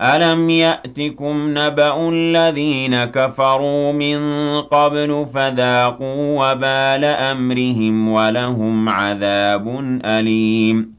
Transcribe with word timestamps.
ألم 0.00 0.50
يأتكم 0.50 1.58
نبأ 1.58 2.08
الذين 2.08 3.04
كفروا 3.04 3.92
من 3.92 4.20
قبل 4.60 5.26
فذاقوا 5.34 6.52
وبال 6.52 7.04
أمرهم 7.04 8.08
ولهم 8.08 8.88
عذاب 8.88 9.80
أليم 10.04 10.94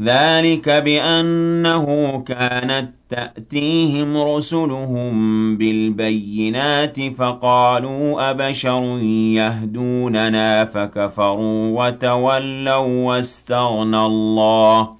ذلك 0.00 0.68
بأنه 0.68 2.18
كانت 2.26 2.90
تأتيهم 3.08 4.16
رسلهم 4.16 5.56
بالبينات 5.56 7.16
فقالوا 7.16 8.30
أبشر 8.30 8.82
يهدوننا 9.34 10.64
فكفروا 10.64 11.86
وتولوا 11.86 13.06
واستغنى 13.06 14.06
الله 14.06 14.99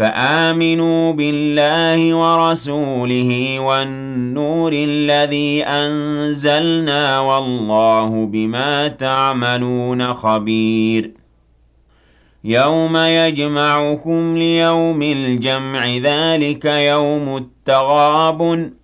فآمنوا 0.00 1.12
بالله 1.12 2.14
ورسوله 2.14 3.60
والنور 3.60 4.72
الذي 4.72 5.64
أنزلنا 5.64 7.20
والله 7.20 8.26
بما 8.26 8.88
تعملون 8.88 10.12
خبير. 10.12 11.10
يوم 12.44 12.96
يجمعكم 12.96 14.36
ليوم 14.36 15.02
الجمع 15.02 15.86
ذلك 15.86 16.64
يوم 16.64 17.36
التغابن. 17.36 18.79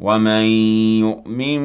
ومن 0.00 0.44
يؤمن 1.00 1.60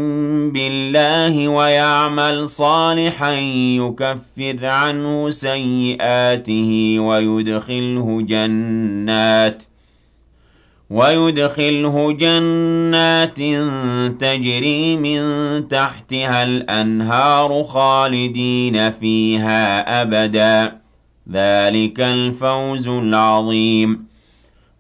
بالله 0.52 1.48
ويعمل 1.48 2.50
صالحا 2.50 3.34
يكفر 3.78 4.66
عنه 4.66 5.30
سيئاته 5.30 6.96
ويدخله 7.00 8.22
جنات 8.22 9.64
ويدخله 10.90 12.12
جنات 12.12 13.38
تجري 14.22 14.96
من 14.98 15.22
تحتها 15.68 16.44
الأنهار 16.44 17.64
خالدين 17.64 18.92
فيها 18.92 20.02
أبداً 20.02 20.82
ذلك 21.32 22.00
الفوز 22.00 22.88
العظيم 22.88 24.11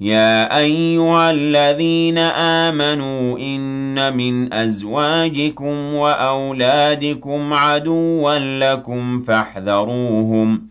يا 0.00 0.58
أيها 0.58 1.30
الذين 1.30 2.18
آمنوا 2.18 3.38
إن 3.38 4.16
من 4.16 4.52
أزواجكم 4.52 5.94
وأولادكم 5.94 7.52
عدوا 7.52 8.38
لكم 8.38 9.20
فاحذروهم 9.20 10.62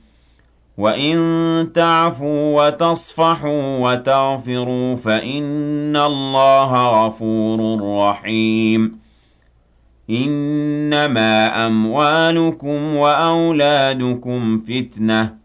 وإن 0.77 1.69
تعفوا 1.73 2.65
وتصفحوا 2.65 3.77
وتغفروا 3.77 4.95
فإن 4.95 5.97
الله 5.97 7.05
غفور 7.05 7.79
رحيم 7.97 8.99
إنما 10.09 11.67
أموالكم 11.67 12.95
وأولادكم 12.95 14.59
فتنةٌ 14.59 15.44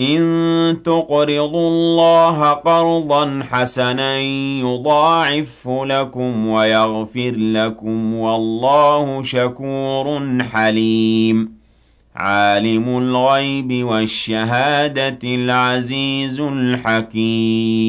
إن 0.00 0.76
تقرضوا 0.84 1.68
الله 1.68 2.50
قرضا 2.52 3.42
حسنا 3.50 4.18
يضاعف 4.60 5.68
لكم 5.68 6.46
ويغفر 6.46 7.32
لكم 7.36 8.14
والله 8.14 9.22
شكور 9.22 10.38
حليم. 10.52 11.52
عالم 12.16 12.98
الغيب 12.98 13.84
والشهادة 13.84 15.18
العزيز 15.24 16.40
الحكيم. 16.40 17.80